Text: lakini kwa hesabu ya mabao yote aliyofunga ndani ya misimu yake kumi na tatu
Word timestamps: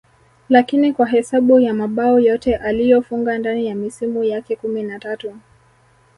lakini 0.49 0.93
kwa 0.93 1.07
hesabu 1.07 1.59
ya 1.59 1.73
mabao 1.73 2.19
yote 2.19 2.55
aliyofunga 2.55 3.37
ndani 3.37 3.67
ya 3.67 3.75
misimu 3.75 4.23
yake 4.23 4.55
kumi 4.55 4.83
na 4.83 4.99
tatu 4.99 5.35